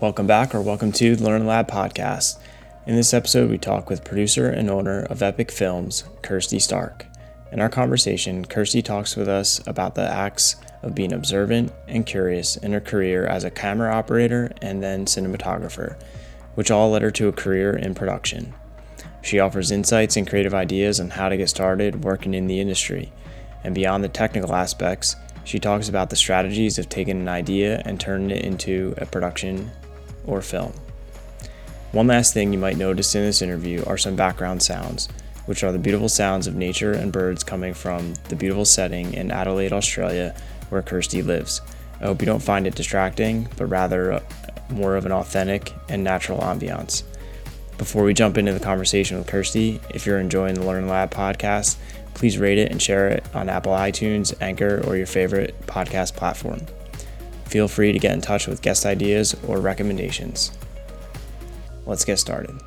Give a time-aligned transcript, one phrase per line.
[0.00, 2.38] Welcome back, or welcome to the Learn Lab podcast.
[2.86, 7.06] In this episode, we talk with producer and owner of Epic Films, Kirsty Stark.
[7.52, 12.56] In our conversation, Kirsty talks with us about the acts of being observant and curious
[12.56, 15.96] in her career as a camera operator and then cinematographer,
[16.56, 18.54] which all led her to a career in production.
[19.22, 23.12] She offers insights and creative ideas on how to get started working in the industry.
[23.62, 25.14] And beyond the technical aspects,
[25.44, 29.70] she talks about the strategies of taking an idea and turning it into a production
[30.26, 30.72] or film.
[31.92, 35.08] One last thing you might notice in this interview are some background sounds,
[35.46, 39.30] which are the beautiful sounds of nature and birds coming from the beautiful setting in
[39.30, 40.34] Adelaide, Australia,
[40.70, 41.60] where Kirsty lives.
[42.00, 44.20] I hope you don't find it distracting, but rather uh,
[44.70, 47.02] more of an authentic and natural ambiance.
[47.76, 51.76] Before we jump into the conversation with Kirsty, if you're enjoying the Learn Lab podcast,
[52.14, 56.60] please rate it and share it on Apple iTunes, Anchor, or your favorite podcast platform.
[57.52, 60.52] Feel free to get in touch with guest ideas or recommendations.
[61.84, 62.58] Let's get started.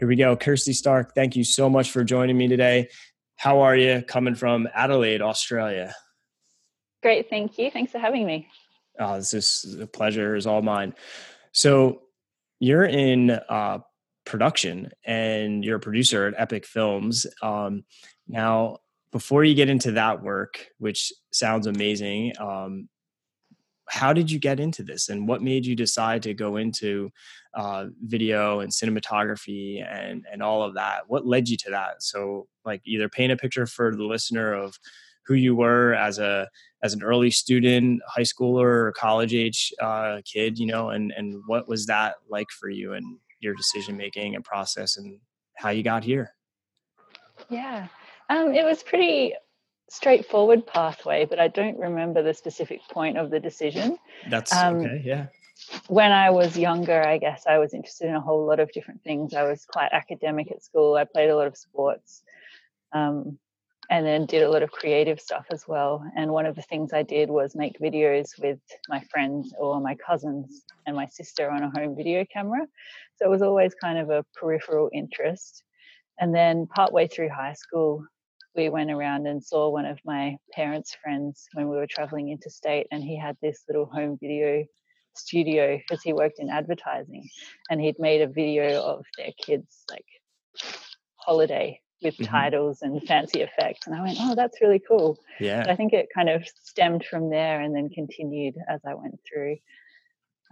[0.00, 0.34] Here we go.
[0.34, 2.88] Kirsty Stark, thank you so much for joining me today.
[3.36, 5.94] How are you coming from Adelaide, Australia?
[7.04, 7.70] Great, thank you.
[7.70, 8.48] Thanks for having me.
[8.98, 10.92] Oh, this is a pleasure is all mine.
[11.52, 12.02] So
[12.58, 13.78] you're in uh,
[14.24, 17.28] production and you're a producer at Epic Films.
[17.42, 17.84] Um,
[18.26, 18.78] now,
[19.12, 22.88] before you get into that work, which sounds amazing, um,
[23.88, 27.10] how did you get into this and what made you decide to go into
[27.54, 31.02] uh, video and cinematography and and all of that?
[31.08, 32.02] What led you to that?
[32.02, 34.78] So like either paint a picture for the listener of
[35.26, 36.48] who you were as a
[36.82, 41.42] as an early student high schooler or college age uh, kid you know and and
[41.46, 45.18] what was that like for you and your decision making and process and
[45.56, 46.34] how you got here?
[47.48, 47.88] Yeah.
[48.28, 49.34] Um, it was pretty
[49.88, 53.98] straightforward pathway, but I don't remember the specific point of the decision.
[54.28, 55.26] That's um, okay, yeah.
[55.88, 59.02] When I was younger, I guess I was interested in a whole lot of different
[59.02, 59.34] things.
[59.34, 60.94] I was quite academic at school.
[60.96, 62.22] I played a lot of sports
[62.92, 63.38] um,
[63.88, 66.04] and then did a lot of creative stuff as well.
[66.14, 68.58] And one of the things I did was make videos with
[68.88, 72.66] my friends or my cousins and my sister on a home video camera.
[73.16, 75.62] So it was always kind of a peripheral interest.
[76.18, 78.06] And then partway through high school,
[78.56, 82.86] we went around and saw one of my parents' friends when we were traveling interstate,
[82.90, 84.64] and he had this little home video
[85.14, 87.28] studio because he worked in advertising,
[87.70, 90.06] and he'd made a video of their kids' like
[91.16, 92.32] holiday with mm-hmm.
[92.32, 93.86] titles and fancy effects.
[93.86, 95.18] And I went, oh, that's really cool.
[95.40, 95.64] Yeah.
[95.64, 99.18] So I think it kind of stemmed from there and then continued as I went
[99.26, 99.56] through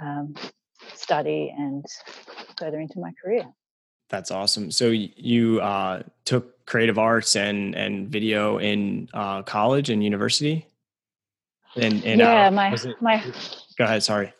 [0.03, 0.35] um,
[0.95, 1.85] study and
[2.59, 3.45] further into my career.
[4.15, 4.71] That's awesome.
[4.71, 10.69] So you uh, took creative arts and and video in uh, college and university.
[11.75, 13.17] And, and yeah, uh, my my.
[13.77, 14.05] Go ahead.
[14.05, 14.33] Sorry.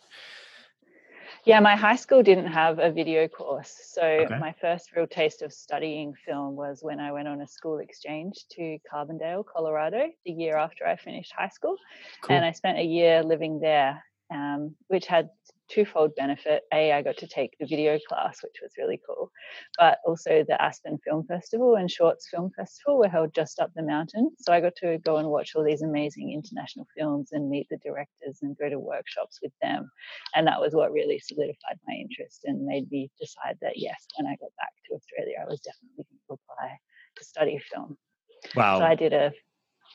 [1.45, 3.75] Yeah, my high school didn't have a video course.
[3.97, 4.39] So okay.
[4.39, 8.45] my first real taste of studying film was when I went on a school exchange
[8.53, 11.77] to Carbondale, Colorado, the year after I finished high school.
[12.23, 12.37] Cool.
[12.37, 15.31] And I spent a year living there, um, which had
[15.71, 16.63] twofold benefit.
[16.73, 19.31] A, I got to take the video class, which was really cool,
[19.79, 23.83] but also the Aspen Film Festival and Shorts Film Festival were held just up the
[23.83, 24.31] mountain.
[24.39, 27.79] So I got to go and watch all these amazing international films and meet the
[27.79, 29.91] directors and go to workshops with them.
[30.35, 34.27] And that was what really solidified my interest and made me decide that yes, when
[34.27, 36.79] I got back to Australia, I was definitely going to apply
[37.17, 37.97] to study film.
[38.55, 38.79] Wow.
[38.79, 39.33] So I did a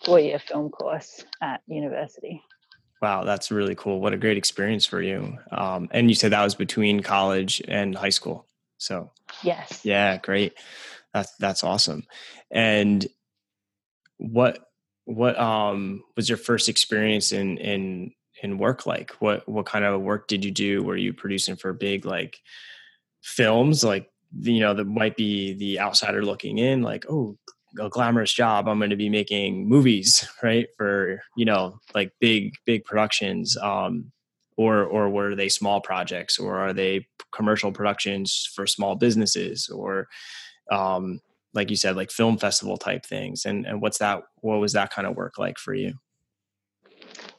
[0.03, 2.41] four year film course at university.
[3.02, 4.02] Wow, that's really cool.
[4.02, 5.38] What a great experience for you.
[5.52, 8.48] Um, and you said that was between college and high school.
[8.78, 9.12] So
[9.44, 10.54] yes, yeah, great.
[11.14, 12.04] That's that's awesome.
[12.52, 13.08] And
[14.18, 14.60] what
[15.06, 18.12] what um was your first experience in in
[18.44, 19.12] in work like?
[19.20, 20.84] What what kind of work did you do?
[20.84, 22.40] Were you producing for big like
[23.22, 24.10] films like
[24.42, 27.38] you know that might be the outsider looking in like oh
[27.80, 32.53] a glamorous job i'm going to be making movies right for you know like big
[32.66, 34.12] big productions um
[34.57, 40.07] or or were they small projects or are they commercial productions for small businesses or
[40.71, 41.21] um
[41.54, 44.92] like you said like film festival type things and and what's that what was that
[44.92, 45.94] kind of work like for you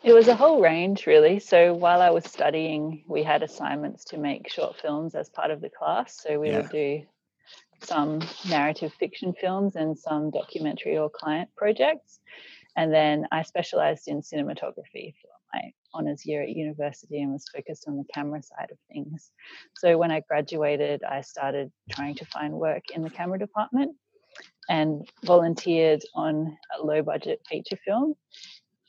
[0.03, 4.17] it was a whole range really so while i was studying we had assignments to
[4.17, 6.61] make short films as part of the class so we yeah.
[6.61, 7.03] would do
[7.83, 12.21] some narrative fiction films and some documentary or client projects.
[12.77, 17.87] And then I specialized in cinematography for my honors year at university and was focused
[17.89, 19.31] on the camera side of things.
[19.77, 23.97] So when I graduated, I started trying to find work in the camera department
[24.69, 28.15] and volunteered on a low budget feature film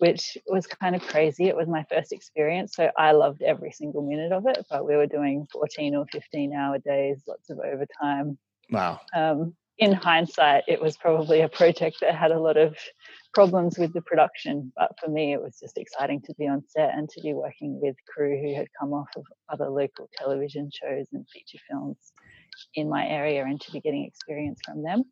[0.01, 1.45] which was kind of crazy.
[1.45, 4.65] It was my first experience, so I loved every single minute of it.
[4.67, 8.39] But we were doing 14 or 15 hour days, lots of overtime.
[8.71, 9.01] Wow.
[9.15, 12.77] Um, in hindsight, it was probably a project that had a lot of
[13.33, 14.71] problems with the production.
[14.75, 17.79] But for me, it was just exciting to be on set and to be working
[17.81, 22.13] with crew who had come off of other local television shows and feature films
[22.75, 25.03] in my area and to be getting experience from them.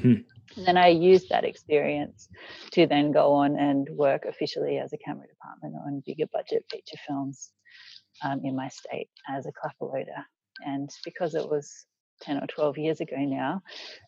[0.00, 0.14] Hmm.
[0.56, 2.28] And then I used that experience
[2.72, 6.98] to then go on and work officially as a camera department on bigger budget feature
[7.06, 7.50] films
[8.22, 10.26] um, in my state as a clapper loader.
[10.66, 11.86] And because it was
[12.20, 13.62] 10 or 12 years ago now.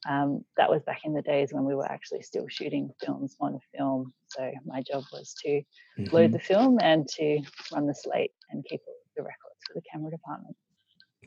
[0.08, 3.58] Um, that was back in the days when we were actually still shooting films on
[3.76, 4.12] film.
[4.28, 6.14] So my job was to mm-hmm.
[6.14, 7.40] load the film and to
[7.72, 8.80] run the slate and keep
[9.16, 10.56] the records for the camera department.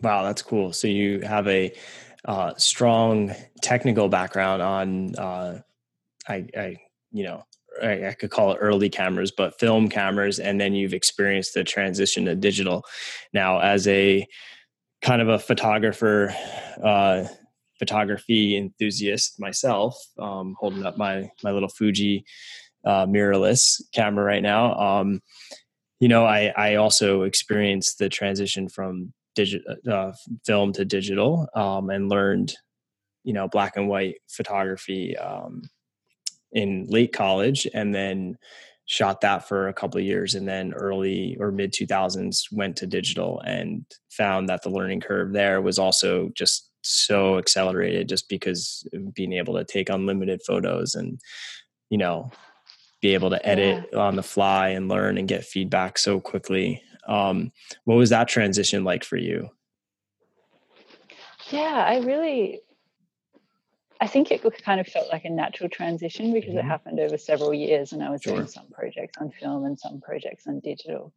[0.02, 0.74] Wow, that's cool.
[0.74, 1.74] So you have a
[2.26, 5.62] uh, strong technical background on, uh,
[6.28, 6.78] I, I,
[7.12, 7.44] you know,
[7.82, 11.64] I, I, could call it early cameras, but film cameras, and then you've experienced the
[11.64, 12.86] transition to digital.
[13.34, 14.28] Now, as a
[15.04, 16.34] kind of a photographer,
[16.82, 17.26] uh,
[17.78, 22.26] photography enthusiast myself, um, holding up my my little Fuji
[22.86, 24.74] uh, mirrorless camera right now.
[24.76, 25.22] Um,
[26.00, 30.14] you know, I I also experienced the transition from digital uh,
[30.46, 32.56] film to digital, um, and learned,
[33.24, 35.64] you know, black and white photography um,
[36.54, 38.38] in late college, and then
[38.94, 42.86] shot that for a couple of years and then early or mid 2000s went to
[42.86, 48.88] digital and found that the learning curve there was also just so accelerated just because
[49.16, 51.20] being able to take unlimited photos and
[51.90, 52.30] you know
[53.02, 54.00] be able to edit yeah.
[54.00, 57.52] on the fly and learn and get feedback so quickly um,
[57.86, 59.50] what was that transition like for you
[61.50, 62.62] yeah i really
[64.04, 66.58] I think it kind of felt like a natural transition because mm-hmm.
[66.58, 68.36] it happened over several years, and I was sure.
[68.36, 71.14] doing some projects on film and some projects on digital.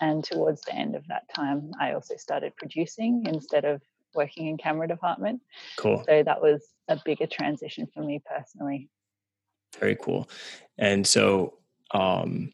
[0.00, 3.80] And towards the end of that time, I also started producing instead of
[4.12, 5.40] working in camera department.
[5.76, 6.02] Cool.
[6.04, 8.88] So that was a bigger transition for me personally.
[9.78, 10.28] Very cool.
[10.78, 11.54] And so,
[11.92, 12.52] um,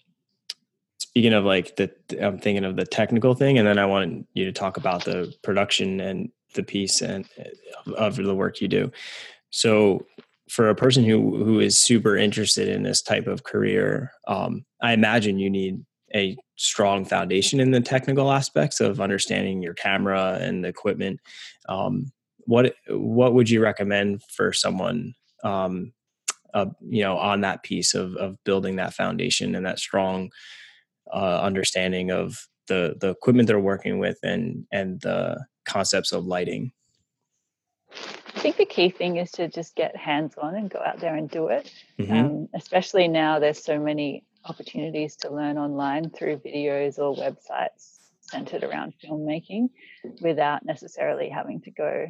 [0.98, 1.90] speaking of like the,
[2.20, 5.34] I'm thinking of the technical thing, and then I want you to talk about the
[5.42, 8.92] production and the piece and uh, of the work you do.
[9.52, 10.06] So
[10.50, 14.92] for a person who who is super interested in this type of career, um, I
[14.92, 15.84] imagine you need
[16.14, 21.20] a strong foundation in the technical aspects of understanding your camera and the equipment.
[21.68, 25.14] Um, what what would you recommend for someone,
[25.44, 25.92] um,
[26.54, 30.30] uh, you know, on that piece of of building that foundation and that strong
[31.12, 36.72] uh, understanding of the the equipment they're working with and and the concepts of lighting?
[38.34, 41.14] I think the key thing is to just get hands on and go out there
[41.14, 41.72] and do it.
[41.98, 42.12] Mm-hmm.
[42.12, 48.64] Um, especially now, there's so many opportunities to learn online through videos or websites centered
[48.64, 49.68] around filmmaking
[50.20, 52.06] without necessarily having to go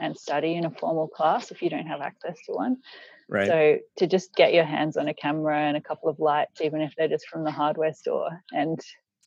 [0.00, 2.76] and study in a formal class if you don't have access to one.
[3.28, 3.48] Right.
[3.48, 6.80] So to just get your hands on a camera and a couple of lights, even
[6.82, 8.78] if they're just from the hardware store, and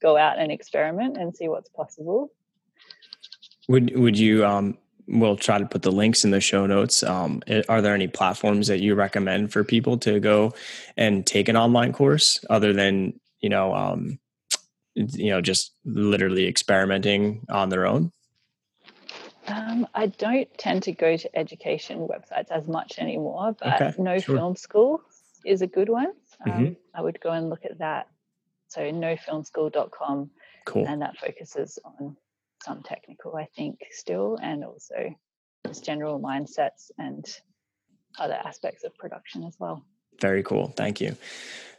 [0.01, 2.31] go out and experiment and see what's possible.
[3.67, 7.03] Would Would you um, we'll try to put the links in the show notes.
[7.03, 10.53] Um, are there any platforms that you recommend for people to go
[10.97, 14.19] and take an online course other than you know um,
[14.95, 18.11] you know just literally experimenting on their own?
[19.47, 24.17] Um, I don't tend to go to education websites as much anymore, but okay, No
[24.17, 24.37] sure.
[24.37, 25.01] Film School
[25.45, 26.13] is a good one.
[26.45, 26.73] Um, mm-hmm.
[26.95, 28.07] I would go and look at that.
[28.69, 30.31] So nofilmschool.com.
[30.65, 30.87] Cool.
[30.87, 32.17] And that focuses on
[32.65, 35.15] some technical, I think, still, and also
[35.67, 37.23] just general mindsets and
[38.19, 39.85] other aspects of production as well.
[40.19, 40.73] Very cool.
[40.75, 41.15] Thank you.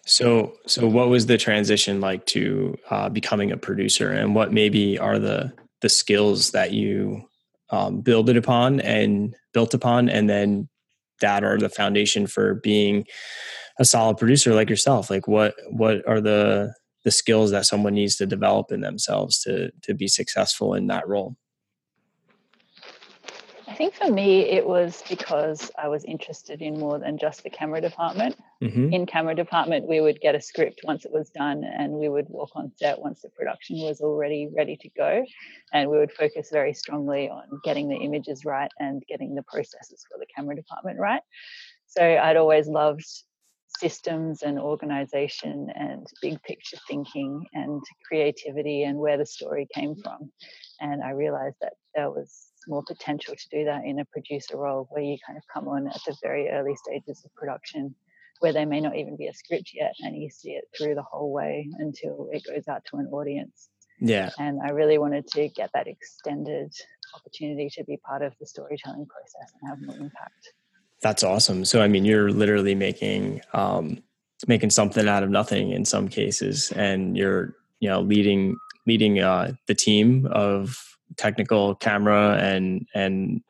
[0.07, 4.99] So, so what was the transition like to uh, becoming a producer, and what maybe
[4.99, 5.53] are the
[5.83, 7.29] the skills that you
[7.71, 10.69] um, build it upon and built upon, and then
[11.21, 13.05] that are the foundation for being
[13.81, 15.11] a solid producer like yourself?
[15.11, 16.73] Like, what what are the
[17.07, 21.07] the skills that someone needs to develop in themselves to to be successful in that
[21.07, 21.37] role?
[23.69, 27.51] I think for me it was because i was interested in more than just the
[27.51, 28.35] camera department.
[28.61, 28.93] Mm-hmm.
[28.93, 32.27] in camera department we would get a script once it was done and we would
[32.29, 35.25] walk on set once the production was already ready to go.
[35.73, 40.05] And we would focus very strongly on getting the images right and getting the processes
[40.09, 41.23] for the camera department right.
[41.87, 43.07] So i'd always loved
[43.79, 50.03] systems and organization and big picture thinking and creativity and where the story came mm-hmm.
[50.03, 50.31] from.
[50.81, 54.87] And I realized that there was more potential to do that in a producer role
[54.91, 57.95] where you kind of come on at the very early stages of production
[58.41, 61.03] where there may not even be a script yet and you see it through the
[61.03, 63.69] whole way until it goes out to an audience.
[63.99, 64.29] Yeah.
[64.39, 66.71] And i really wanted to get that extended
[67.15, 70.53] opportunity to be part of the storytelling process and have more impact
[71.03, 73.99] that's awesome so i mean you're literally making um
[74.47, 79.53] making something out of nothing in some cases and you're you know leading leading uh
[79.67, 80.79] the team of
[81.17, 83.43] technical camera and and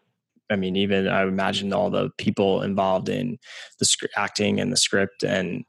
[0.50, 3.38] I mean, even I imagine all the people involved in
[3.78, 5.64] the acting and the script and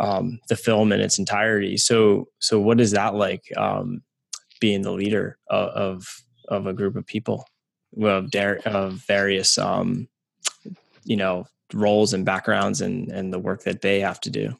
[0.00, 1.76] um, the film in its entirety.
[1.76, 4.02] So, so what is that like um,
[4.60, 7.46] being the leader of, of, of a group of people
[8.02, 10.08] of, dar- of various, um,
[11.04, 14.56] you know, roles and backgrounds and and the work that they have to do?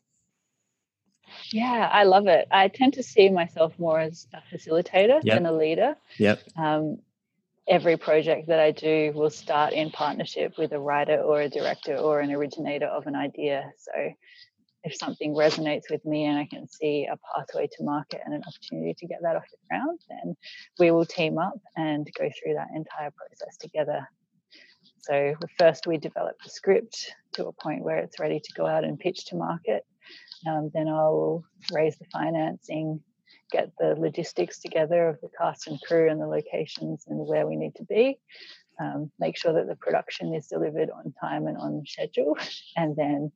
[1.50, 2.48] Yeah, I love it.
[2.50, 5.36] I tend to see myself more as a facilitator yep.
[5.36, 5.96] than a leader.
[6.18, 6.42] Yep.
[6.56, 6.98] Um,
[7.68, 11.96] every project that I do will start in partnership with a writer or a director
[11.96, 13.70] or an originator of an idea.
[13.78, 14.12] So
[14.84, 18.42] if something resonates with me and I can see a pathway to market and an
[18.46, 20.36] opportunity to get that off the ground, then
[20.78, 24.08] we will team up and go through that entire process together.
[25.02, 28.84] So first we develop the script to a point where it's ready to go out
[28.84, 29.84] and pitch to market.
[30.48, 33.00] Um, then I'll raise the financing,
[33.50, 37.56] get the logistics together of the cast and crew and the locations and where we
[37.56, 38.18] need to be.
[38.80, 42.38] Um, make sure that the production is delivered on time and on schedule,
[42.76, 43.30] and then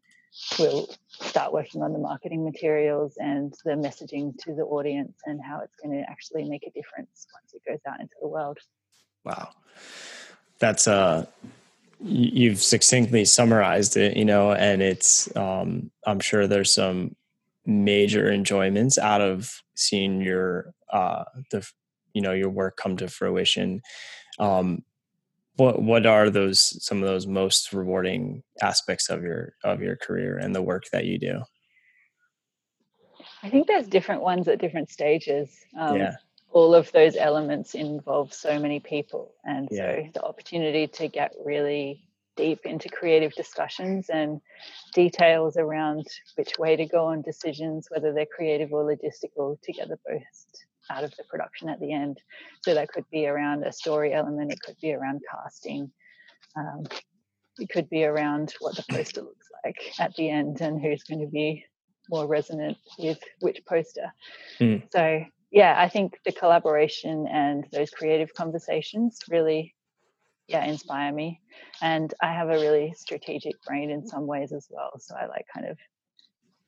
[0.59, 5.61] we'll start working on the marketing materials and the messaging to the audience and how
[5.61, 8.59] it's going to actually make a difference once it goes out into the world.
[9.25, 9.51] Wow,
[10.59, 11.25] that's uh
[12.01, 17.15] you've succinctly summarized it you know and it's um i'm sure there's some
[17.67, 21.67] major enjoyments out of seeing your uh the
[22.15, 23.83] you know your work come to fruition.
[24.39, 24.83] Um
[25.57, 30.39] what what are those some of those most rewarding aspects of your of your career
[30.39, 31.43] and the work that you do?
[33.43, 35.55] I think there's different ones at different stages.
[35.79, 36.17] Um, yeah
[36.57, 39.95] all of those elements involve so many people and yeah.
[39.97, 44.41] so the opportunity to get really deep into creative discussions and
[44.95, 49.89] details around which way to go on decisions, whether they're creative or logistical, to get
[49.89, 52.23] the best out of the production at the end.
[52.63, 55.91] So that could be around a story element, it could be around casting,
[56.57, 56.85] um,
[57.59, 61.21] it could be around what the poster looks like at the end and who's going
[61.21, 61.67] to be
[62.09, 64.11] more resonant with which poster.
[64.59, 64.85] Mm.
[64.91, 69.75] So yeah, I think the collaboration and those creative conversations really
[70.49, 71.41] yeah inspire me.
[71.83, 75.47] And i have a really strategic brain in some ways as well so i like
[75.53, 75.77] kind of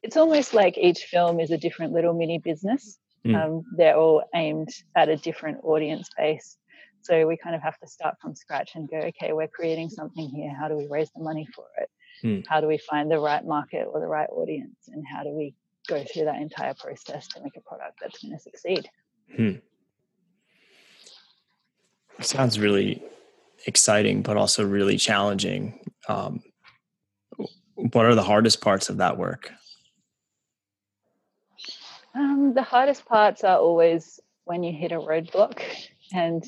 [0.02, 2.98] it's almost like each film is a different little mini business.
[3.26, 3.34] Mm.
[3.34, 6.56] um, they're all aimed at a different audience base.
[7.02, 10.28] So we kind of have to start from scratch and go okay we're creating something
[10.28, 10.54] here.
[10.58, 11.90] How do we raise the money for it?
[12.24, 12.44] Mm.
[12.48, 14.88] how do we find the right market or the right audience?
[14.88, 15.54] And how do we
[15.88, 18.88] go through that entire process to make a product that's going to succeed
[19.34, 19.52] hmm.
[22.20, 23.02] sounds really
[23.66, 25.80] exciting, but also really challenging.
[26.08, 26.42] Um,
[27.74, 29.52] what are the hardest parts of that work?
[32.14, 35.60] Um, the hardest parts are always when you hit a roadblock
[36.12, 36.44] and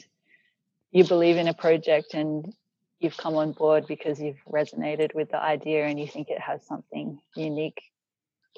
[0.90, 2.52] you believe in a project and
[2.98, 6.66] you've come on board because you've resonated with the idea and you think it has
[6.66, 7.80] something unique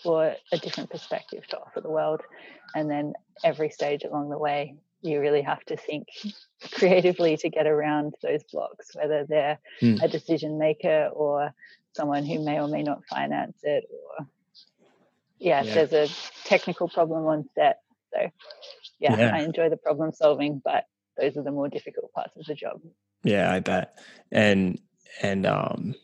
[0.05, 2.21] or a different perspective to offer the world.
[2.75, 6.07] And then every stage along the way, you really have to think
[6.73, 10.01] creatively to get around those blocks, whether they're mm.
[10.03, 11.53] a decision maker or
[11.95, 14.27] someone who may or may not finance it, or
[15.39, 15.75] yeah, yeah.
[15.75, 16.09] there's a
[16.45, 17.81] technical problem on set.
[18.15, 18.31] So
[18.99, 20.85] yeah, yeah, I enjoy the problem solving, but
[21.19, 22.81] those are the more difficult parts of the job.
[23.25, 23.99] Yeah, I bet.
[24.31, 24.81] And
[25.21, 25.95] and um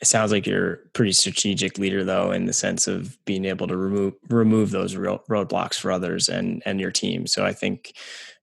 [0.00, 3.66] it sounds like you're a pretty strategic leader though in the sense of being able
[3.66, 7.26] to remove remove those roadblocks for others and and your team.
[7.26, 7.92] So i think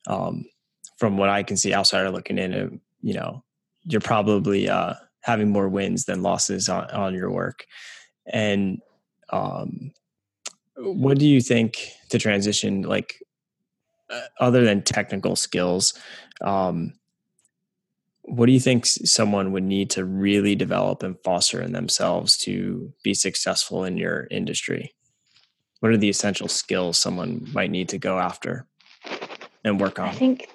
[0.07, 0.45] um,
[0.97, 2.69] from what i can see outsider looking in uh,
[3.01, 3.43] you know
[3.85, 7.65] you're probably uh, having more wins than losses on, on your work.
[8.31, 8.79] And
[9.31, 9.91] um,
[10.77, 11.77] what do you think
[12.09, 13.15] to transition like
[14.09, 15.93] uh, other than technical skills
[16.41, 16.93] um,
[18.27, 22.91] what do you think someone would need to really develop and foster in themselves to
[23.03, 24.93] be successful in your industry?
[25.79, 28.65] What are the essential skills someone might need to go after
[29.63, 30.09] and work on?
[30.09, 30.49] I think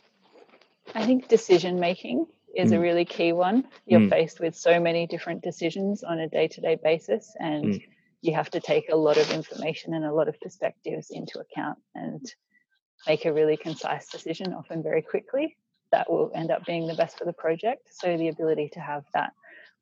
[0.95, 2.77] I think decision making is mm.
[2.77, 3.65] a really key one.
[3.87, 4.11] You're mm.
[4.11, 7.83] faced with so many different decisions on a day-to-day basis and mm.
[8.23, 11.79] you have to take a lot of information and a lot of perspectives into account
[11.95, 12.35] and
[13.07, 15.57] make a really concise decision often very quickly
[15.93, 17.89] that will end up being the best for the project.
[17.91, 19.33] So the ability to have that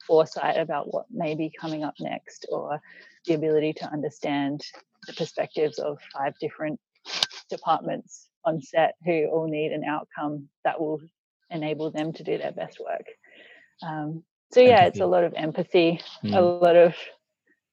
[0.06, 2.80] foresight about what may be coming up next or
[3.26, 4.62] the ability to understand
[5.06, 6.80] the perspectives of five different
[7.50, 11.00] departments on set who all need an outcome that will
[11.50, 13.06] enable them to do their best work.
[13.82, 14.88] Um, so yeah, empathy.
[14.88, 16.36] it's a lot of empathy, mm.
[16.36, 16.94] a lot of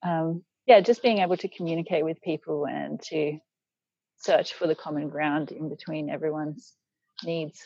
[0.04, 3.38] um, yeah, just being able to communicate with people and to
[4.18, 6.74] search for the common ground in between everyone's
[7.24, 7.62] needs.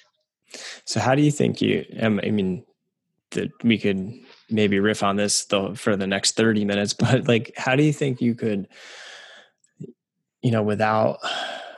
[0.86, 1.86] So, how do you think you?
[2.00, 2.66] Um, I mean,
[3.32, 4.14] that we could
[4.50, 7.94] maybe riff on this though for the next thirty minutes, but like, how do you
[7.94, 8.68] think you could,
[10.42, 11.20] you know, without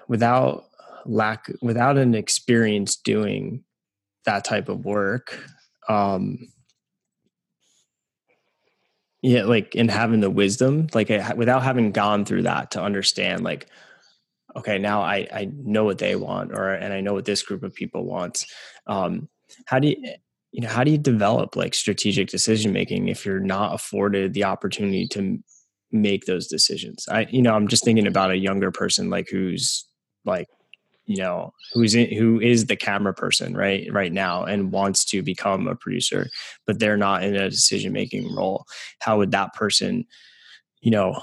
[0.08, 0.66] without
[1.06, 3.64] lack without an experience doing
[4.26, 5.40] that type of work
[5.90, 6.48] um
[9.22, 13.68] yeah like in having the wisdom like without having gone through that to understand like
[14.56, 17.64] okay now i i know what they want or and i know what this group
[17.64, 18.46] of people wants
[18.88, 19.28] um
[19.66, 19.96] how do you
[20.52, 24.44] you know how do you develop like strategic decision making if you're not afforded the
[24.44, 25.40] opportunity to
[25.94, 27.06] make those decisions?
[27.10, 29.86] I you know i'm just thinking about a younger person like who's
[30.26, 30.48] like
[31.06, 35.22] you know who's in, who is the camera person right right now and wants to
[35.22, 36.28] become a producer
[36.68, 38.66] but they're not in a decision making role.
[39.00, 40.06] How would that person
[40.82, 41.22] you know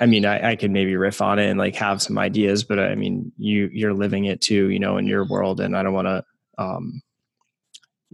[0.00, 2.78] i mean I, I could maybe riff on it and like have some ideas but
[2.78, 5.92] i mean you you're living it too you know in your world and i don't
[5.92, 6.24] want to
[6.58, 7.02] um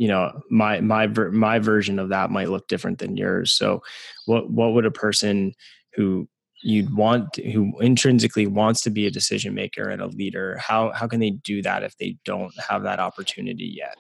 [0.01, 3.53] you know my my my version of that might look different than yours.
[3.53, 3.83] So
[4.25, 5.53] what what would a person
[5.93, 6.27] who
[6.63, 11.07] you'd want who intrinsically wants to be a decision maker and a leader how how
[11.07, 13.99] can they do that if they don't have that opportunity yet?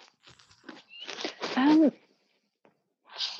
[1.56, 1.92] Um,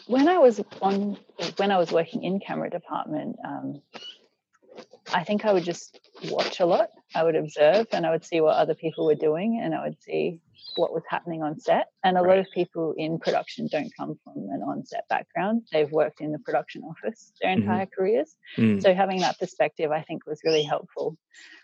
[0.06, 1.16] when i was on
[1.56, 3.80] when i was working in camera department um,
[5.14, 6.00] i think i would just
[6.30, 9.60] watch a lot i would observe and i would see what other people were doing
[9.62, 10.40] and i would see
[10.76, 11.88] what was happening on set.
[12.04, 12.36] And a right.
[12.36, 15.62] lot of people in production don't come from an on set background.
[15.72, 17.62] They've worked in the production office their mm-hmm.
[17.62, 18.00] entire mm-hmm.
[18.00, 18.36] careers.
[18.56, 18.82] Mm.
[18.82, 21.16] So having that perspective, I think, was really helpful.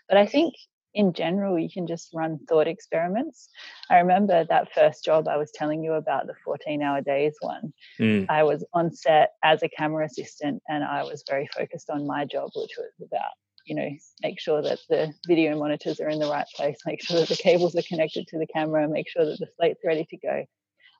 [0.07, 0.55] But I think
[0.93, 3.49] in general, you can just run thought experiments.
[3.89, 7.73] I remember that first job I was telling you about, the 14 hour days one.
[7.99, 8.25] Mm.
[8.29, 12.25] I was on set as a camera assistant and I was very focused on my
[12.25, 13.31] job, which was about
[13.67, 13.89] you know,
[14.23, 17.35] make sure that the video monitors are in the right place, make sure that the
[17.35, 20.45] cables are connected to the camera, make sure that the slate's ready to go.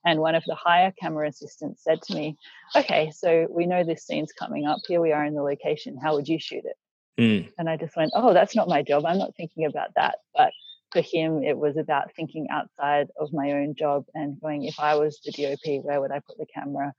[0.05, 2.37] And one of the higher camera assistants said to me,
[2.75, 4.79] Okay, so we know this scene's coming up.
[4.87, 5.97] Here we are in the location.
[6.01, 6.75] How would you shoot it?
[7.19, 7.51] Mm.
[7.57, 9.05] And I just went, Oh, that's not my job.
[9.05, 10.17] I'm not thinking about that.
[10.35, 10.51] But
[10.91, 14.95] for him, it was about thinking outside of my own job and going, if I
[14.95, 16.93] was the DOP, where would I put the camera?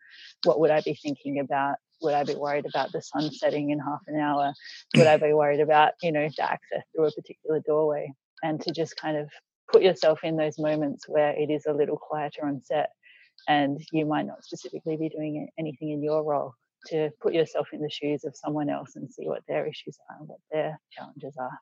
[0.45, 1.77] What would I be thinking about?
[2.01, 4.53] would I be worried about the sun setting in half an hour?
[4.97, 8.13] Would I be worried about, you know, the access through a particular doorway?
[8.43, 9.29] And to just kind of
[9.73, 12.91] put yourself in those moments where it is a little quieter on set
[13.47, 16.55] and you might not specifically be doing anything in your role
[16.87, 20.17] to put yourself in the shoes of someone else and see what their issues are
[20.19, 21.59] and what their challenges are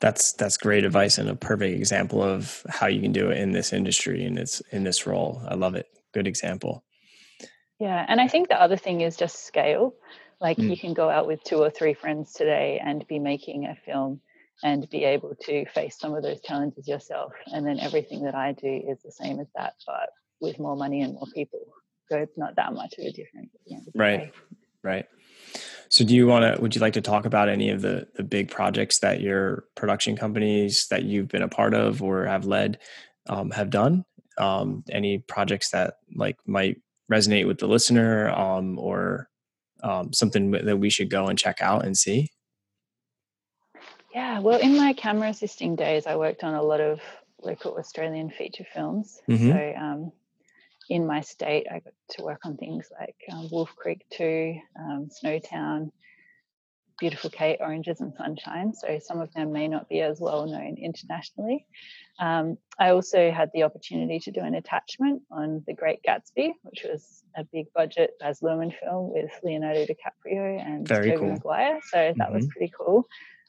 [0.00, 3.52] that's that's great advice and a perfect example of how you can do it in
[3.52, 6.84] this industry and it's in this role i love it good example
[7.80, 9.94] yeah, and I think the other thing is just scale.
[10.38, 10.68] Like mm.
[10.68, 14.20] you can go out with two or three friends today and be making a film
[14.62, 17.32] and be able to face some of those challenges yourself.
[17.46, 20.10] And then everything that I do is the same as that, but
[20.42, 21.60] with more money and more people.
[22.10, 23.50] So it's not that much of a difference.
[23.94, 24.32] Right.
[24.82, 25.06] Right.
[25.88, 28.22] So do you want to would you like to talk about any of the the
[28.22, 32.78] big projects that your production companies that you've been a part of or have led
[33.28, 34.04] um, have done?
[34.38, 39.28] Um, any projects that like might resonate with the listener um, or
[39.82, 42.30] um, something that we should go and check out and see?
[44.14, 47.00] Yeah, well, in my camera assisting days, I worked on a lot of
[47.42, 49.20] local Australian feature films.
[49.28, 49.50] Mm-hmm.
[49.50, 50.12] So, um,
[50.90, 55.08] in my state, I got to work on things like um, Wolf Creek 2, um,
[55.08, 55.92] Snowtown,
[56.98, 58.74] Beautiful Kate, Oranges and Sunshine.
[58.74, 61.64] So some of them may not be as well known internationally.
[62.18, 66.84] Um, I also had the opportunity to do an attachment on The Great Gatsby, which
[66.84, 71.32] was a big budget Baz Luhrmann film with Leonardo DiCaprio and Very Tobey cool.
[71.34, 71.78] Maguire.
[71.84, 72.34] So that mm-hmm.
[72.34, 73.06] was pretty cool.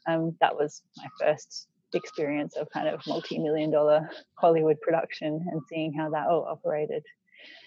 [0.07, 5.91] Um, that was my first experience of kind of multi-million dollar Hollywood production and seeing
[5.91, 7.03] how that all operated.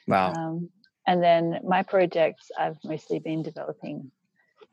[0.06, 0.32] Wow.
[0.32, 0.70] Um,
[1.06, 4.10] and then my projects, I've mostly been developing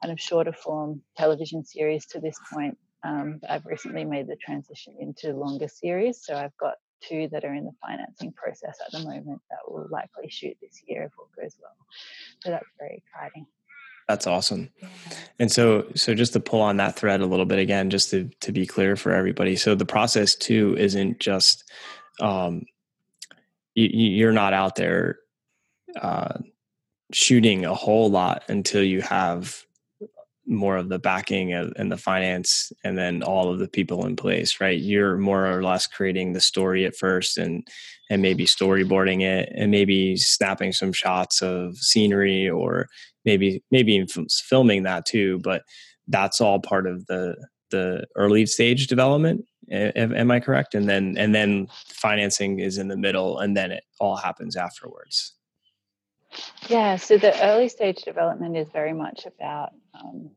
[0.02, 2.78] kind of shorter form television series to this point.
[3.04, 6.24] Um, I've recently made the transition into longer series.
[6.24, 9.88] So I've got two that are in the financing process at the moment that will
[9.90, 11.76] likely shoot this year if all goes well.
[12.42, 13.48] So that's very exciting.
[14.08, 14.70] That's awesome.
[15.40, 18.30] And so, so just to pull on that thread a little bit again, just to
[18.42, 19.56] to be clear for everybody.
[19.56, 21.64] So the process too isn't just
[22.20, 22.66] um,
[23.74, 25.20] you, you're not out there
[26.00, 26.40] uh,
[27.14, 29.64] shooting a whole lot until you have
[30.48, 34.60] more of the backing and the finance and then all of the people in place
[34.60, 34.80] right?
[34.80, 37.66] You're more or less creating the story at first and
[38.10, 42.88] and maybe storyboarding it and maybe snapping some shots of scenery or
[43.24, 44.06] maybe maybe
[44.44, 45.62] filming that too but
[46.08, 47.36] that's all part of the
[47.70, 50.76] the early stage development am i correct?
[50.76, 55.34] And then and then financing is in the middle and then it all happens afterwards
[56.70, 60.32] yeah, so the early stage development is very much about um,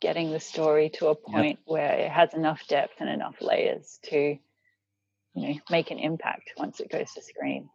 [0.00, 1.64] getting the story to a point yep.
[1.64, 4.36] where it has enough depth and enough layers to
[5.34, 7.68] you know make an impact once it goes to screen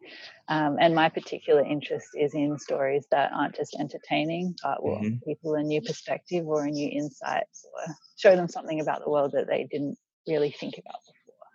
[0.48, 5.18] um, and my particular interest is in stories that aren't just entertaining but will mm-hmm.
[5.26, 9.32] people a new perspective or a new insight or show them something about the world
[9.32, 11.48] that they didn't really think about before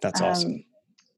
[0.00, 0.64] that's um, awesome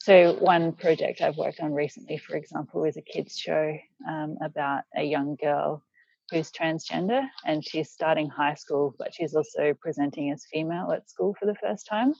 [0.07, 3.77] so, one project I've worked on recently, for example, is a kids' show
[4.09, 5.83] um, about a young girl
[6.31, 11.35] who's transgender and she's starting high school, but she's also presenting as female at school
[11.41, 12.15] for the first time.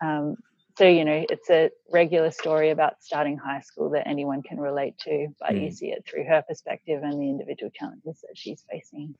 [0.00, 0.36] Um,
[0.78, 4.96] so, you know, it's a regular story about starting high school that anyone can relate
[5.00, 5.64] to, but mm.
[5.64, 9.14] you see it through her perspective and the individual challenges that she's facing.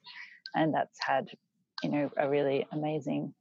[0.55, 1.29] And that's had,
[1.83, 3.35] you know, a really amazing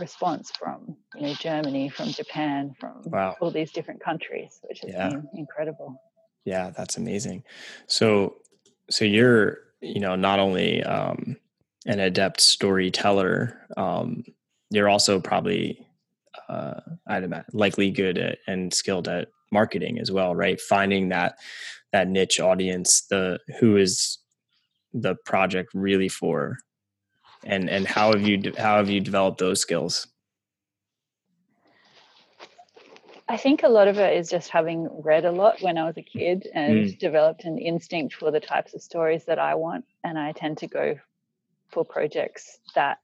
[0.00, 3.36] response from you know Germany, from Japan, from wow.
[3.40, 5.08] all these different countries, which has yeah.
[5.08, 6.00] been incredible.
[6.44, 7.44] Yeah, that's amazing.
[7.86, 8.36] So,
[8.88, 11.36] so you're you know not only um,
[11.86, 14.24] an adept storyteller, um,
[14.70, 15.86] you're also probably
[16.48, 20.60] uh, I'd imagine likely good at and skilled at marketing as well, right?
[20.60, 21.38] Finding that
[21.92, 24.18] that niche audience, the who is
[24.92, 26.56] the project really for
[27.44, 30.06] and and how have you how have you developed those skills
[33.28, 35.96] i think a lot of it is just having read a lot when i was
[35.96, 36.98] a kid and mm.
[36.98, 40.66] developed an instinct for the types of stories that i want and i tend to
[40.66, 40.98] go
[41.68, 42.98] for projects that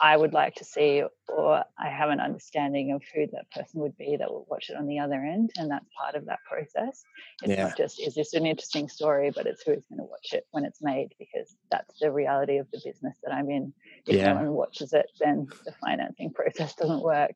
[0.00, 3.96] I would like to see, or I have an understanding of who that person would
[3.96, 5.50] be that will watch it on the other end.
[5.56, 7.04] And that's part of that process.
[7.42, 7.68] It's yeah.
[7.68, 10.64] not just, is this an interesting story, but it's who's going to watch it when
[10.64, 13.72] it's made, because that's the reality of the business that I'm in.
[14.06, 14.32] If yeah.
[14.32, 17.32] no one watches it, then the financing process doesn't work.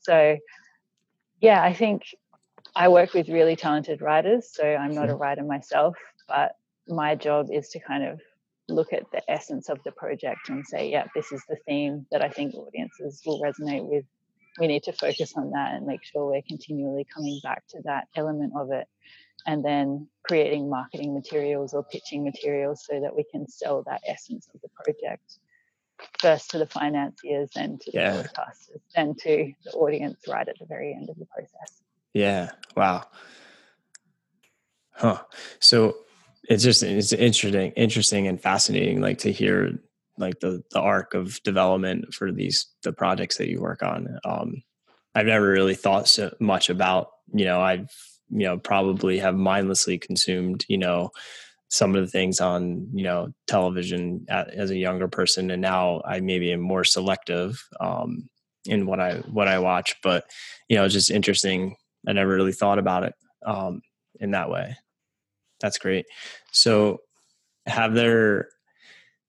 [0.00, 0.38] So,
[1.40, 2.04] yeah, I think
[2.74, 4.50] I work with really talented writers.
[4.52, 5.22] So I'm not a mm-hmm.
[5.22, 6.56] writer myself, but
[6.88, 8.20] my job is to kind of
[8.68, 12.22] look at the essence of the project and say, yeah, this is the theme that
[12.22, 14.04] I think audiences will resonate with.
[14.58, 18.08] We need to focus on that and make sure we're continually coming back to that
[18.16, 18.86] element of it.
[19.46, 24.46] And then creating marketing materials or pitching materials so that we can sell that essence
[24.54, 25.38] of the project
[26.18, 28.12] first to the financiers, then to yeah.
[28.12, 31.82] the broadcasters, then to the audience right at the very end of the process.
[32.14, 32.50] Yeah.
[32.76, 33.04] Wow.
[34.92, 35.22] Huh.
[35.58, 35.96] So
[36.48, 39.78] it's just it's interesting interesting and fascinating like to hear
[40.18, 44.18] like the the arc of development for these the projects that you work on.
[44.24, 44.62] Um
[45.14, 47.90] i've never really thought so much about you know i've
[48.30, 51.10] you know probably have mindlessly consumed you know
[51.68, 56.20] some of the things on you know television as a younger person and now i
[56.20, 58.28] maybe am more selective um
[58.66, 60.24] in what i what i watch but
[60.68, 61.76] you know it's just interesting.
[62.06, 63.14] I never really thought about it
[63.46, 63.80] um
[64.18, 64.76] in that way
[65.62, 66.04] that's great.
[66.50, 66.98] So,
[67.66, 68.48] have there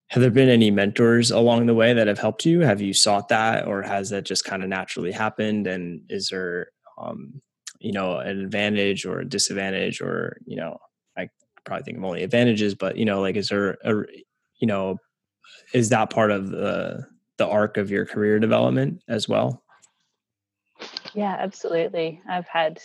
[0.07, 2.59] have there been any mentors along the way that have helped you?
[2.59, 5.65] Have you sought that, or has that just kind of naturally happened?
[5.65, 6.67] And is there,
[6.99, 7.41] um,
[7.79, 10.77] you know, an advantage or a disadvantage, or you know,
[11.17, 11.29] I
[11.63, 14.03] probably think of only advantages, but you know, like, is there a,
[14.59, 14.97] you know,
[15.73, 19.63] is that part of the the arc of your career development as well?
[21.13, 22.21] Yeah, absolutely.
[22.29, 22.79] I've had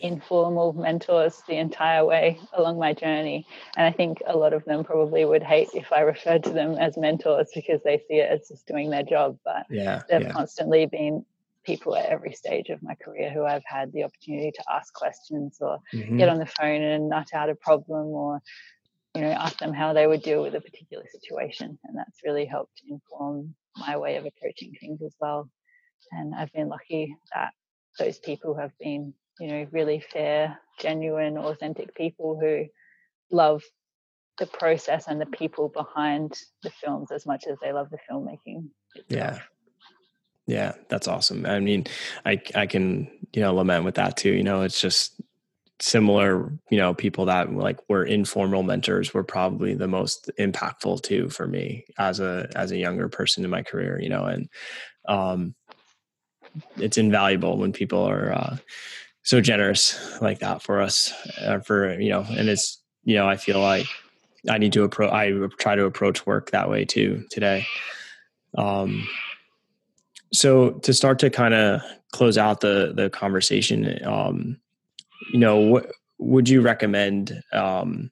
[0.00, 3.46] informal mentors the entire way along my journey.
[3.76, 6.74] And I think a lot of them probably would hate if I referred to them
[6.74, 9.38] as mentors because they see it as just doing their job.
[9.44, 10.32] But yeah, they've yeah.
[10.32, 11.24] constantly been
[11.64, 15.58] people at every stage of my career who I've had the opportunity to ask questions
[15.60, 16.16] or mm-hmm.
[16.16, 18.40] get on the phone and nut out a problem or
[19.16, 22.44] you know ask them how they would deal with a particular situation and that's really
[22.44, 25.50] helped inform my way of approaching things as well
[26.12, 27.52] and I've been lucky that
[27.98, 32.66] those people have been you know, really fair, genuine, authentic people who
[33.30, 33.62] love
[34.38, 38.68] the process and the people behind the films as much as they love the filmmaking.
[38.94, 39.06] Itself.
[39.08, 39.38] Yeah.
[40.48, 41.44] Yeah, that's awesome.
[41.44, 41.86] I mean,
[42.24, 44.30] I I can, you know, lament with that too.
[44.30, 45.20] You know, it's just
[45.80, 51.28] similar, you know, people that like were informal mentors were probably the most impactful too
[51.30, 54.48] for me as a as a younger person in my career, you know, and
[55.08, 55.54] um
[56.76, 58.56] it's invaluable when people are uh
[59.26, 61.12] so generous like that for us
[61.42, 63.86] uh, for you know and it's you know, I feel like
[64.50, 65.12] I need to approach.
[65.12, 67.66] I try to approach work that way too today.
[68.58, 69.08] Um,
[70.32, 71.80] so to start to kind of
[72.12, 74.60] close out the the conversation, um,
[75.32, 78.10] you know, what would you recommend um,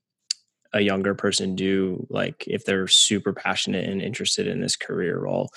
[0.72, 2.06] a younger person do?
[2.08, 5.50] Like, if they're super passionate and interested in this career role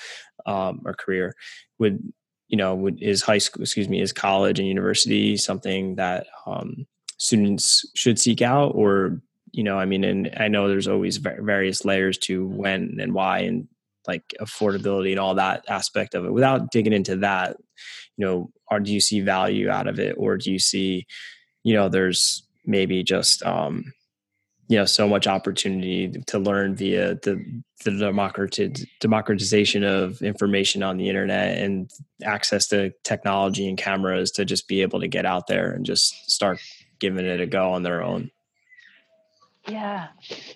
[0.48, 1.36] um, or career,
[1.78, 2.02] would
[2.48, 6.86] you know, is high school, excuse me, is college and university something that um,
[7.18, 11.84] students should seek out, or you know, I mean, and I know there's always various
[11.84, 13.68] layers to when and why and
[14.08, 16.32] like affordability and all that aspect of it.
[16.32, 17.58] Without digging into that,
[18.16, 21.06] you know, or do you see value out of it, or do you see,
[21.64, 23.94] you know, there's maybe just um,
[24.68, 27.44] you know so much opportunity to learn via the
[27.86, 31.90] the democratization of information on the internet and
[32.24, 36.30] access to technology and cameras to just be able to get out there and just
[36.30, 36.60] start
[37.00, 38.32] giving it a go on their own.
[39.68, 40.08] Yeah.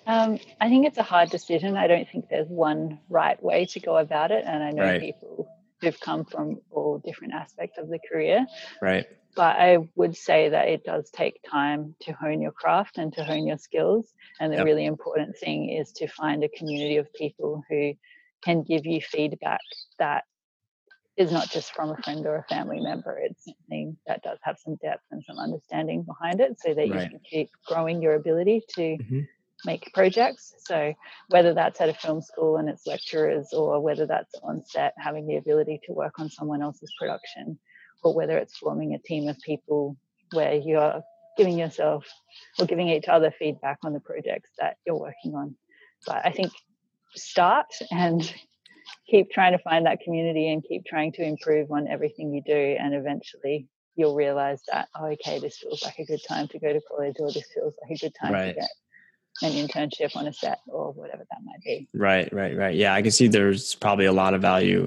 [0.06, 1.76] Um, i think it's a hard decision.
[1.76, 5.00] I don't think there's one right way to go about it and i know right.
[5.00, 5.51] people
[5.82, 8.46] who've come from all different aspects of the career
[8.80, 13.12] right but I would say that it does take time to hone your craft and
[13.14, 14.12] to hone your skills.
[14.40, 14.66] And the yep.
[14.66, 17.94] really important thing is to find a community of people who
[18.42, 19.60] can give you feedback
[19.98, 20.24] that
[21.16, 23.18] is not just from a friend or a family member.
[23.22, 27.02] It's something that does have some depth and some understanding behind it so that right.
[27.04, 29.20] you can keep growing your ability to mm-hmm.
[29.64, 30.54] Make projects.
[30.66, 30.94] So
[31.28, 35.26] whether that's at a film school and its lecturers or whether that's on set, having
[35.26, 37.58] the ability to work on someone else's production
[38.02, 39.96] or whether it's forming a team of people
[40.32, 41.02] where you're
[41.36, 42.06] giving yourself
[42.58, 45.54] or giving each other feedback on the projects that you're working on.
[46.06, 46.52] But I think
[47.14, 48.34] start and
[49.06, 52.76] keep trying to find that community and keep trying to improve on everything you do
[52.80, 56.72] and eventually you'll realize that oh okay this feels like a good time to go
[56.72, 58.54] to college or this feels like a good time right.
[58.54, 58.70] to get
[59.40, 61.88] an internship on a set or whatever that might be.
[61.94, 62.76] Right, right, right.
[62.76, 64.86] Yeah, I can see there's probably a lot of value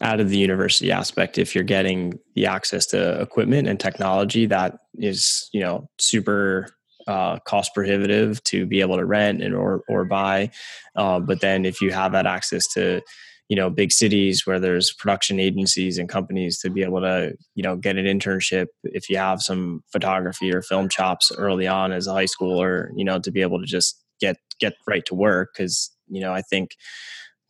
[0.00, 4.78] out of the university aspect if you're getting the access to equipment and technology that
[4.98, 6.68] is, you know, super
[7.06, 10.50] uh, cost prohibitive to be able to rent and or or buy.
[10.96, 13.00] Uh, but then if you have that access to
[13.48, 17.62] you know big cities where there's production agencies and companies to be able to you
[17.62, 22.06] know get an internship if you have some photography or film chops early on as
[22.06, 25.50] a high schooler you know to be able to just get get right to work
[25.54, 26.70] because you know i think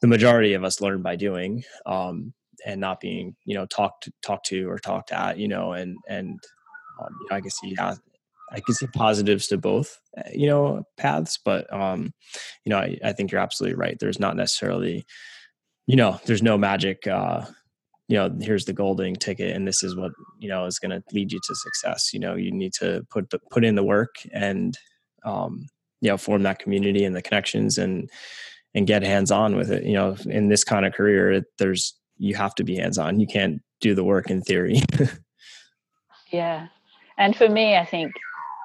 [0.01, 2.35] the majority of us learn by doing um,
[2.67, 6.41] and not being you know talked talked to or talked at you know and and
[7.01, 7.95] um, you know, i can see yeah,
[8.53, 12.13] I can see positives to both, eh, you know, paths, but um,
[12.65, 13.97] you know, I, I think you're absolutely right.
[13.99, 15.05] There's not necessarily
[15.87, 17.45] you know, there's no magic, uh,
[18.09, 21.03] you know, here's the golden ticket and this is what, you know, is going to
[21.13, 22.13] lead you to success.
[22.13, 24.77] You know, you need to put the, put in the work and,
[25.25, 25.67] um,
[26.01, 28.11] you know, form that community and the connections and,
[28.75, 29.85] and get hands on with it.
[29.85, 33.21] You know, in this kind of career, it, there's, you have to be hands on.
[33.21, 34.81] You can't do the work in theory.
[36.33, 36.69] yeah.
[37.17, 38.13] And for me, I think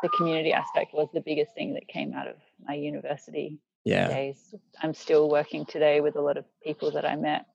[0.01, 4.07] the community aspect was the biggest thing that came out of my university yeah.
[4.07, 4.53] days.
[4.81, 7.45] I'm still working today with a lot of people that I met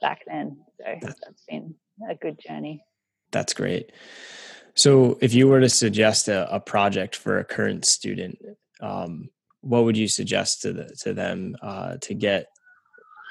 [0.00, 0.58] back then.
[0.78, 1.74] So that's, that's been
[2.08, 2.84] a good journey.
[3.30, 3.92] That's great.
[4.74, 8.38] So, if you were to suggest a, a project for a current student,
[8.80, 9.28] um,
[9.60, 12.46] what would you suggest to the, to them uh, to get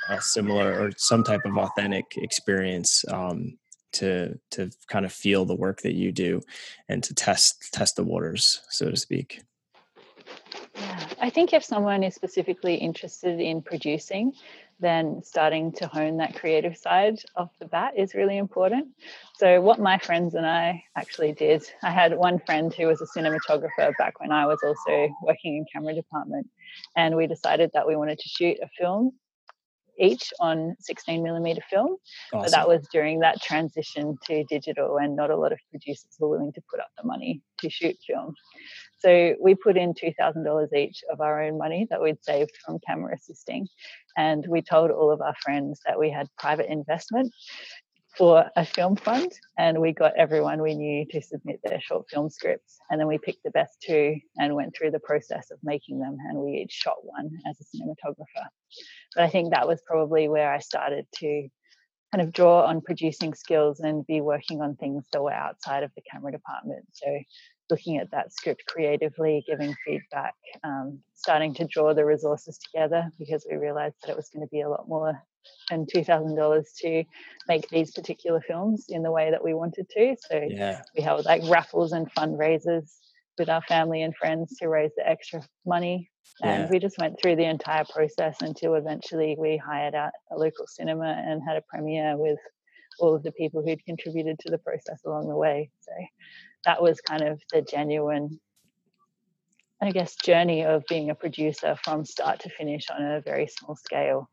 [0.09, 3.57] a similar or some type of authentic experience um,
[3.93, 6.41] to to kind of feel the work that you do
[6.89, 9.41] and to test test the waters, so to speak?
[10.75, 14.33] Yeah, I think if someone is specifically interested in producing,
[14.79, 18.89] then starting to hone that creative side off the bat is really important.
[19.37, 23.19] So, what my friends and I actually did, I had one friend who was a
[23.19, 26.47] cinematographer back when I was also working in camera department,
[26.95, 29.13] and we decided that we wanted to shoot a film
[30.01, 31.95] each on 16 millimeter film.
[32.33, 32.41] Awesome.
[32.41, 36.29] But that was during that transition to digital, and not a lot of producers were
[36.29, 38.33] willing to put up the money to shoot film.
[38.99, 43.15] So we put in $2,000 each of our own money that we'd saved from camera
[43.15, 43.67] assisting.
[44.17, 47.33] And we told all of our friends that we had private investment
[48.17, 52.29] for a film fund and we got everyone we knew to submit their short film
[52.29, 55.99] scripts and then we picked the best two and went through the process of making
[55.99, 58.45] them and we each shot one as a cinematographer.
[59.15, 61.47] But i think that was probably where i started to
[62.11, 65.91] kind of draw on producing skills and be working on things that were outside of
[65.95, 66.85] the camera department.
[66.91, 67.07] So
[67.71, 73.45] looking at that script creatively, giving feedback, um, starting to draw the resources together because
[73.49, 75.19] we realized that it was going to be a lot more
[75.69, 77.03] than $2,000 to
[77.47, 80.15] make these particular films in the way that we wanted to.
[80.29, 80.81] So yeah.
[80.95, 82.93] we held like raffles and fundraisers
[83.39, 86.09] with our family and friends to raise the extra money.
[86.43, 86.69] And Yeah.
[86.69, 91.23] we just went through the entire process until eventually we hired out a local cinema
[91.25, 92.39] and had a premiere with
[92.99, 95.71] all of the people who'd contributed to the process along the way.
[95.81, 95.91] So
[96.65, 98.39] that was kind of the genuine,
[99.81, 103.75] I guess, journey of being a producer from start to finish on a very small
[103.75, 104.29] scale.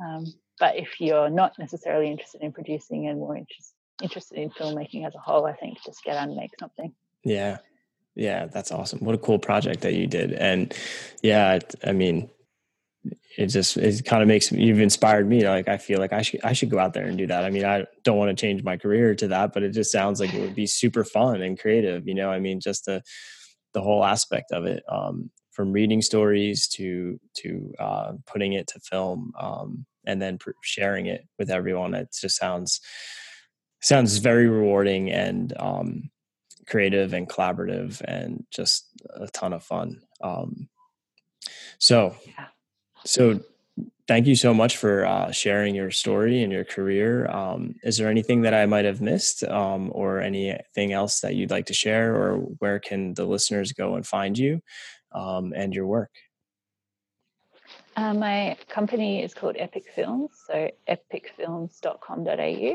[0.00, 0.26] Um,
[0.58, 5.14] but if you're not necessarily interested in producing and more interest, interested in filmmaking as
[5.14, 6.94] a whole, I think just get on and make something.
[7.24, 7.58] Yeah.
[8.14, 9.00] Yeah, that's awesome.
[9.00, 10.32] What a cool project that you did.
[10.32, 10.74] And
[11.22, 12.30] yeah, I mean,
[13.36, 15.46] it just it kind of makes you've inspired me.
[15.46, 17.44] Like I feel like I should I should go out there and do that.
[17.44, 20.20] I mean, I don't want to change my career to that, but it just sounds
[20.20, 22.06] like it would be super fun and creative.
[22.06, 23.02] You know, I mean, just the
[23.74, 28.80] the whole aspect of it, um, from reading stories to to uh, putting it to
[28.80, 31.92] film, um, and then sharing it with everyone.
[31.94, 32.80] It just sounds
[33.82, 36.10] sounds very rewarding and um,
[36.66, 40.00] creative and collaborative and just a ton of fun.
[40.22, 40.68] Um,
[41.78, 42.46] so, Yeah.
[43.06, 43.40] So
[44.06, 47.26] thank you so much for uh, sharing your story and your career.
[47.28, 51.50] Um, is there anything that I might have missed um, or anything else that you'd
[51.50, 54.60] like to share or where can the listeners go and find you
[55.12, 56.10] um, and your work?
[57.96, 62.74] Uh, my company is called Epic Films, so epicfilms.com.au.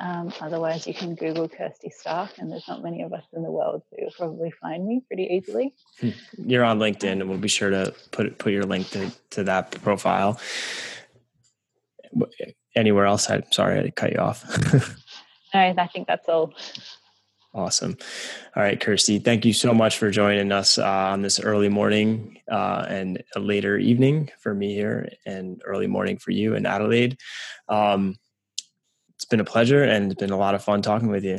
[0.00, 3.50] Um, otherwise, you can Google Kirsty Stark, and there's not many of us in the
[3.50, 5.74] world, so you'll probably find me pretty easily.
[6.36, 9.70] You're on LinkedIn, and we'll be sure to put put your link to, to that
[9.82, 10.40] profile.
[12.74, 13.30] Anywhere else?
[13.30, 14.44] I'm sorry I cut you off.
[15.54, 16.54] No, I think that's all.
[17.54, 17.98] Awesome.
[18.56, 22.38] All right, Kirsty, thank you so much for joining us uh, on this early morning
[22.50, 27.18] uh, and a later evening for me here and early morning for you in Adelaide.
[27.68, 28.16] Um,
[29.22, 31.38] it's been a pleasure and it's been a lot of fun talking with you.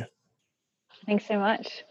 [1.04, 1.84] Thanks so much.